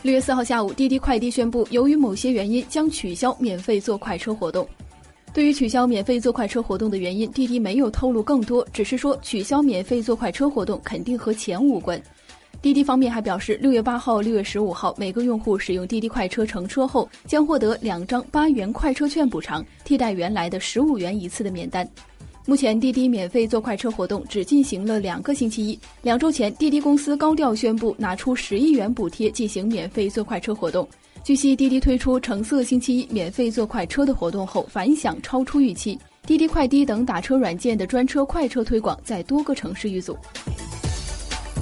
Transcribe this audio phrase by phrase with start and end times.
[0.00, 4.66] 六月四号下午，滴滴快滴宣布，由于某些原因将取消免费坐快车活动。
[5.34, 12.00] 对于取消免费坐快车活动的原因，滴滴没有透露更多，只是说取消免费坐快车活动肯定和钱无关。
[12.62, 21.88] 滴滴方面还表示，六月八号、六月十五号，每个用户使用滴滴快车乘车后，将获得两张八元快车券补偿，替代原来的十五元一次的免单。
[22.48, 25.78] 目前，滴滴免费坐快车活动只进行了两个星期一。
[26.00, 30.88] 两周前，滴滴公司高调宣布拿出十亿元补贴进行免费坐快车活动。
[31.22, 35.98] 据悉，滴滴推出橙色星期一免费坐快车的活动后，反响超出预期。
[36.22, 40.16] 滴滴快滴等打车软件的专车快车推广在多个城市遇阻。